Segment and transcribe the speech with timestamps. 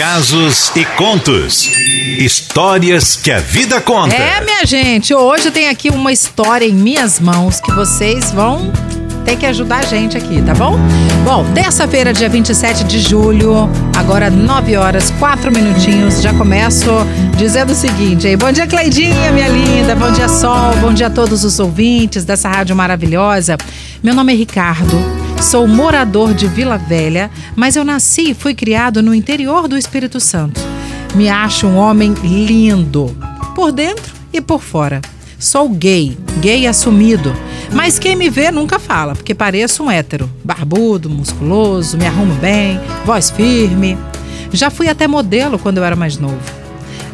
[0.00, 1.68] casos e contos.
[2.18, 4.14] Histórias que a vida conta.
[4.16, 8.72] É, minha gente, hoje tem aqui uma história em minhas mãos que vocês vão
[9.26, 10.78] ter que ajudar a gente aqui, tá bom?
[11.22, 16.22] Bom, terça-feira, dia 27 de julho, agora 9 horas, 4 minutinhos.
[16.22, 16.90] Já começo
[17.36, 18.38] dizendo o seguinte, aí.
[18.38, 19.94] Bom dia, Cleidinha, minha linda.
[19.94, 20.76] Bom dia, Sol.
[20.80, 23.58] Bom dia a todos os ouvintes dessa rádio maravilhosa.
[24.02, 25.29] Meu nome é Ricardo.
[25.40, 30.20] Sou morador de Vila Velha, mas eu nasci e fui criado no interior do Espírito
[30.20, 30.60] Santo.
[31.14, 33.16] Me acho um homem lindo,
[33.54, 35.00] por dentro e por fora.
[35.38, 37.34] Sou gay, gay assumido.
[37.72, 40.30] Mas quem me vê nunca fala, porque pareço um hétero.
[40.44, 43.96] Barbudo, musculoso, me arrumo bem, voz firme.
[44.52, 46.38] Já fui até modelo quando eu era mais novo.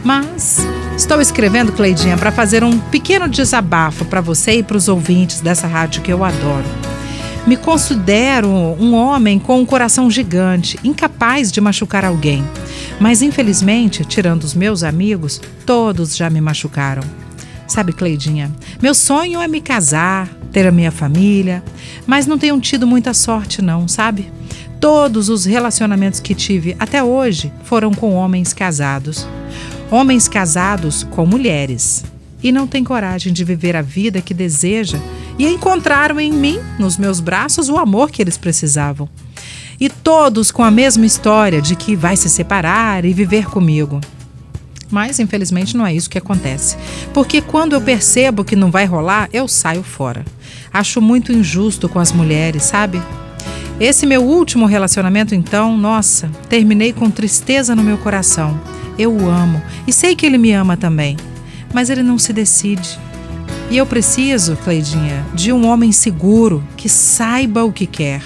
[0.05, 5.41] Mas estou escrevendo, Cleidinha, para fazer um pequeno desabafo para você e para os ouvintes
[5.41, 6.95] dessa rádio que eu adoro.
[7.46, 12.45] Me considero um homem com um coração gigante, incapaz de machucar alguém.
[12.98, 17.05] Mas infelizmente, tirando os meus amigos, todos já me machucaram.
[17.69, 18.50] Sabe, Cleidinha,
[18.83, 21.62] meu sonho é me casar, ter a minha família,
[22.05, 24.33] mas não tenho tido muita sorte, não, sabe?
[24.81, 29.25] Todos os relacionamentos que tive até hoje foram com homens casados.
[29.88, 32.05] Homens casados com mulheres.
[32.42, 34.98] E não têm coragem de viver a vida que deseja
[35.39, 39.09] e encontraram em mim, nos meus braços, o amor que eles precisavam.
[39.78, 44.01] E todos com a mesma história de que vai se separar e viver comigo.
[44.91, 46.77] Mas infelizmente não é isso que acontece.
[47.12, 50.25] Porque quando eu percebo que não vai rolar, eu saio fora.
[50.73, 53.03] Acho muito injusto com as mulheres, sabe?
[53.78, 58.59] Esse meu último relacionamento, então, nossa, terminei com tristeza no meu coração.
[58.98, 61.17] Eu o amo e sei que ele me ama também,
[61.77, 62.98] mas ele não se decide.
[63.70, 68.22] E eu preciso, Cleidinha, de um homem seguro que saiba o que quer.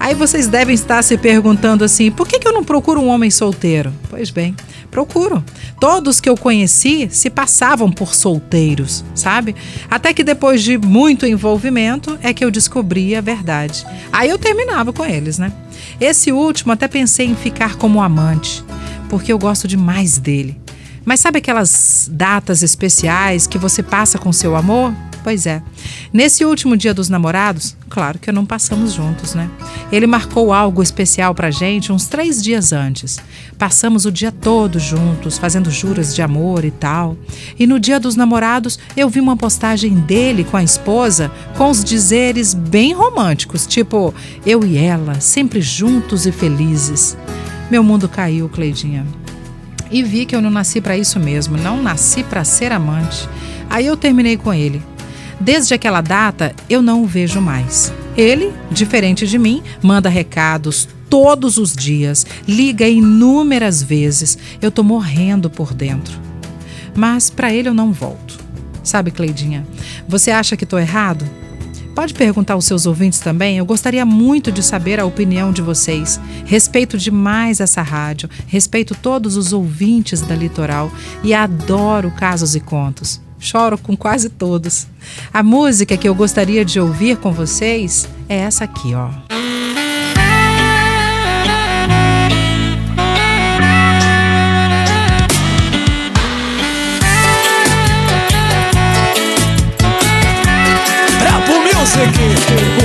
[0.00, 3.30] Aí vocês devem estar se perguntando assim: por que, que eu não procuro um homem
[3.30, 3.92] solteiro?
[4.10, 4.56] Pois bem,
[4.90, 5.44] procuro.
[5.78, 9.54] Todos que eu conheci se passavam por solteiros, sabe?
[9.88, 13.86] Até que depois de muito envolvimento é que eu descobri a verdade.
[14.12, 15.52] Aí eu terminava com eles, né?
[16.00, 18.64] Esse último até pensei em ficar como amante,
[19.08, 20.65] porque eu gosto demais dele.
[21.06, 24.92] Mas sabe aquelas datas especiais que você passa com seu amor?
[25.22, 25.62] Pois é.
[26.12, 29.48] Nesse último dia dos namorados, claro que não passamos juntos, né?
[29.92, 33.20] Ele marcou algo especial pra gente uns três dias antes.
[33.56, 37.16] Passamos o dia todo juntos, fazendo juras de amor e tal.
[37.56, 41.84] E no dia dos namorados, eu vi uma postagem dele com a esposa com os
[41.84, 44.12] dizeres bem românticos, tipo,
[44.44, 47.16] eu e ela, sempre juntos e felizes.
[47.70, 49.06] Meu mundo caiu, Cleidinha
[49.90, 53.28] e vi que eu não nasci para isso mesmo, não nasci para ser amante.
[53.68, 54.82] Aí eu terminei com ele.
[55.38, 57.92] Desde aquela data, eu não o vejo mais.
[58.16, 64.38] Ele, diferente de mim, manda recados todos os dias, liga inúmeras vezes.
[64.60, 66.18] Eu tô morrendo por dentro.
[66.94, 68.38] Mas para ele eu não volto.
[68.82, 69.66] Sabe, Cleidinha,
[70.08, 71.24] você acha que tô errado?
[71.96, 73.56] Pode perguntar aos seus ouvintes também.
[73.56, 76.20] Eu gostaria muito de saber a opinião de vocês.
[76.44, 80.92] Respeito demais essa rádio, respeito todos os ouvintes da Litoral
[81.24, 83.18] e adoro casos e contos.
[83.38, 84.86] Choro com quase todos.
[85.32, 89.55] A música que eu gostaria de ouvir com vocês é essa aqui, ó.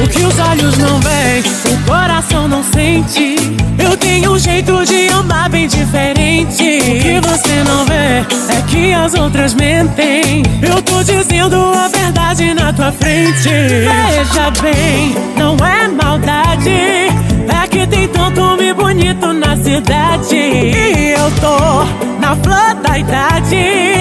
[0.03, 3.35] O que os olhos não veem, o coração não sente.
[3.77, 6.63] Eu tenho um jeito de amar bem diferente.
[6.63, 8.25] O que você não vê
[8.57, 10.43] é que as outras mentem.
[10.61, 13.49] Eu tô dizendo a verdade na tua frente.
[13.49, 16.69] Veja bem, não é maldade.
[16.69, 20.35] É que tem tanto homem bonito na cidade.
[20.35, 21.83] E eu tô
[22.19, 24.00] na flor da idade.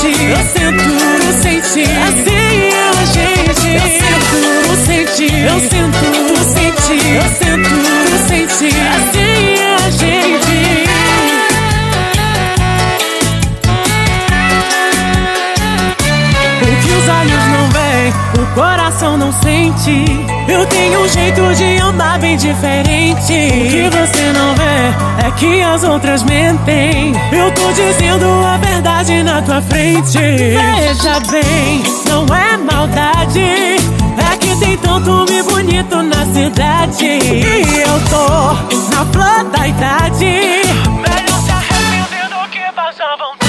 [0.00, 0.84] Tu senti, eu sinto,
[1.20, 1.82] tu senti.
[1.82, 3.68] Assim é a gente.
[3.74, 6.98] Eu sinto, tu senti, eu sinto, tu senti.
[7.14, 7.68] Eu sinto,
[8.06, 8.68] tu senti.
[8.80, 10.56] Assim é a gente.
[16.62, 20.04] O que os olhos não veem, o coração não sente.
[20.48, 23.32] Eu tenho um jeito de amar bem diferente.
[23.32, 27.12] O que você não vê é que as outras mentem.
[27.40, 30.18] Eu tô dizendo a verdade na tua frente.
[30.18, 33.40] Veja bem, não é maldade.
[33.40, 37.04] É que tem pergunto-me bonito na cidade.
[37.04, 38.52] E eu tô
[38.94, 40.24] na flor da idade.
[40.24, 43.39] Melhor se arrepender do que passar vontade.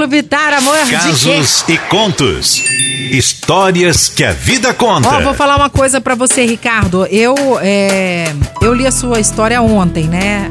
[0.00, 0.78] Pablo Vittar, amor?
[0.88, 2.62] Casos e contos.
[3.10, 5.06] Histórias que a vida conta.
[5.10, 7.04] Ó, vou falar uma coisa pra você, Ricardo.
[7.06, 8.32] Eu, é,
[8.62, 10.50] eu li a sua história ontem, né?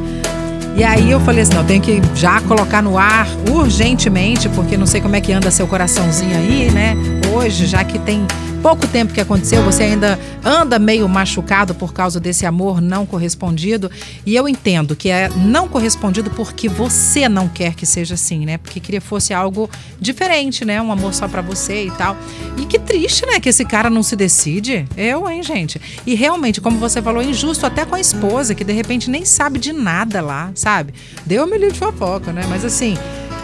[0.75, 4.85] E aí eu falei assim, não, tenho que já colocar no ar urgentemente, porque não
[4.85, 6.95] sei como é que anda seu coraçãozinho aí, né?
[7.33, 8.27] Hoje, já que tem
[8.61, 13.89] pouco tempo que aconteceu, você ainda anda meio machucado por causa desse amor não correspondido.
[14.25, 18.57] E eu entendo que é não correspondido porque você não quer que seja assim, né?
[18.57, 19.69] Porque queria que fosse algo
[19.99, 20.81] diferente, né?
[20.81, 22.15] Um amor só pra você e tal.
[22.57, 23.39] E que triste, né?
[23.39, 24.85] Que esse cara não se decide.
[24.97, 25.81] Eu, hein, gente?
[26.05, 29.25] E realmente, como você falou, é injusto até com a esposa, que de repente nem
[29.25, 30.93] sabe de nada lá, sabe?
[31.25, 32.43] Deu um milhão de fofoca, né?
[32.49, 32.97] Mas assim.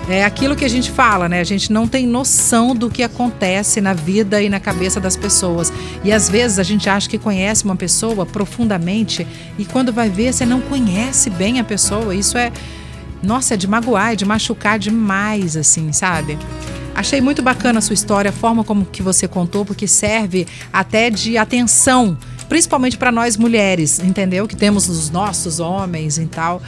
[0.07, 1.39] É aquilo que a gente fala, né?
[1.39, 5.73] A gente não tem noção do que acontece na vida e na cabeça das pessoas.
[6.03, 9.25] E às vezes a gente acha que conhece uma pessoa profundamente
[9.57, 12.13] e quando vai ver, você não conhece bem a pessoa.
[12.13, 12.51] Isso é,
[13.23, 16.37] nossa, é de magoar, é de machucar demais, assim, sabe?
[16.93, 21.09] Achei muito bacana a sua história, a forma como que você contou, porque serve até
[21.09, 22.15] de atenção,
[22.47, 24.47] principalmente para nós mulheres, entendeu?
[24.47, 26.61] Que temos os nossos homens e tal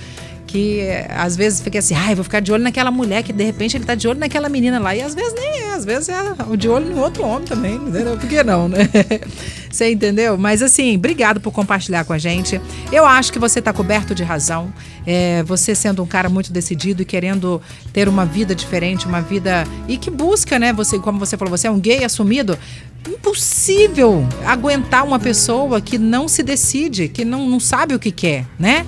[0.48, 3.76] que às vezes fica assim, ai, vou ficar de olho naquela mulher que de repente
[3.76, 4.96] ele tá de olho naquela menina lá.
[4.96, 6.16] E às vezes nem é, às vezes é
[6.58, 8.18] de olho no outro homem também, entendeu?
[8.18, 8.90] Por que não, né?
[9.70, 10.38] Você entendeu?
[10.38, 12.60] Mas assim, obrigado por compartilhar com a gente.
[12.92, 14.74] Eu acho que você tá coberto de razão.
[15.06, 17.62] É, você sendo um cara muito decidido e querendo
[17.94, 19.66] ter uma vida diferente, uma vida.
[19.88, 20.74] E que busca, né?
[20.74, 22.58] Você, como você falou, você é um gay assumido.
[23.08, 28.46] Impossível aguentar uma pessoa que não se decide, que não, não sabe o que quer,
[28.58, 28.86] né?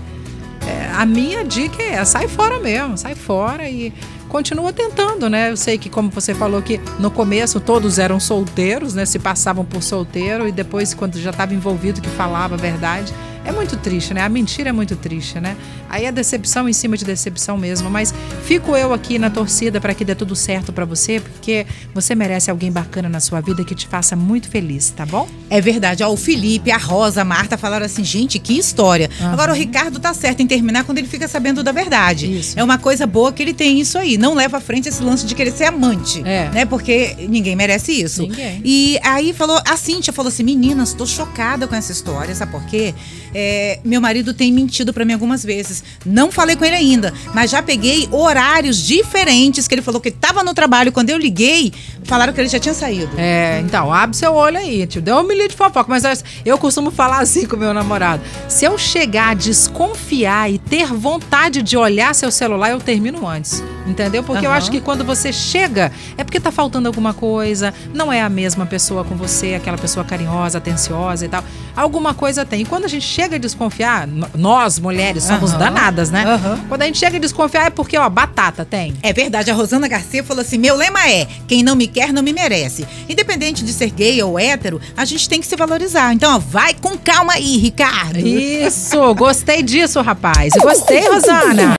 [0.99, 3.93] A minha dica é sai fora mesmo, sai fora e
[4.27, 5.49] continua tentando, né?
[5.49, 9.05] Eu sei que, como você falou, que no começo todos eram solteiros, né?
[9.05, 13.13] Se passavam por solteiro e depois, quando já estava envolvido, que falava a verdade.
[13.45, 14.21] É muito triste, né?
[14.21, 15.55] A mentira é muito triste, né?
[15.89, 17.89] Aí é decepção em cima de decepção mesmo.
[17.89, 18.13] Mas
[18.43, 22.51] fico eu aqui na torcida para que dê tudo certo para você, porque você merece
[22.51, 25.27] alguém bacana na sua vida que te faça muito feliz, tá bom?
[25.49, 26.03] É verdade.
[26.03, 29.09] Ó, o Felipe, a Rosa, a Marta falaram assim, gente, que história.
[29.19, 29.33] Aham.
[29.33, 32.39] Agora o Ricardo tá certo em terminar quando ele fica sabendo da verdade.
[32.39, 32.59] Isso.
[32.59, 34.17] É uma coisa boa que ele tem isso aí.
[34.17, 36.21] Não leva à frente esse lance de querer ser amante.
[36.25, 36.49] É.
[36.49, 36.65] Né?
[36.65, 38.23] Porque ninguém merece isso.
[38.23, 38.61] Ninguém.
[38.63, 42.63] E aí falou, a Cíntia falou assim: meninas, tô chocada com essa história, sabe por
[42.65, 42.93] quê?
[43.33, 45.83] É, meu marido tem mentido pra mim algumas vezes.
[46.05, 50.43] Não falei com ele ainda, mas já peguei horários diferentes que ele falou que tava
[50.43, 50.91] no trabalho.
[50.91, 51.71] Quando eu liguei,
[52.03, 53.11] falaram que ele já tinha saído.
[53.17, 55.01] É, então, abre seu olho aí, tio.
[55.01, 56.11] Deu um milhão de fofoca, mas eu-
[56.45, 58.21] eu costumo falar assim com meu namorado.
[58.47, 63.63] Se eu chegar a desconfiar e ter vontade de olhar seu celular, eu termino antes.
[63.87, 64.23] Entendeu?
[64.23, 64.57] Porque eu Aham.
[64.57, 68.65] acho que quando você chega, é porque tá faltando alguma coisa, não é a mesma
[68.65, 71.43] pessoa com você, aquela pessoa carinhosa, atenciosa e tal.
[71.75, 72.61] Alguma coisa tem.
[72.61, 74.07] E quando a gente chega a desconfiar,
[74.37, 75.59] nós, mulheres, somos Aham.
[75.59, 76.23] danadas, né?
[76.25, 76.59] Aham.
[76.69, 78.93] Quando a gente chega a desconfiar é porque, ó, batata tem.
[79.03, 82.23] É verdade, a Rosana Garcia falou assim: meu lema é: quem não me quer, não
[82.23, 82.87] me merece.
[83.09, 86.13] Independente de ser gay ou hétero, a gente tem que se valorizar.
[86.13, 88.19] Então, ó, vai com calma aí, Ricardo.
[88.19, 90.53] Isso, gostei disso, rapaz.
[90.61, 91.67] Gostei, Rosana.